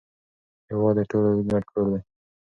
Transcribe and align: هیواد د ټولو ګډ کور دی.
هیواد 0.69 0.95
د 0.97 0.99
ټولو 1.09 1.29
ګډ 1.51 1.63
کور 1.71 1.85
دی. 1.91 2.01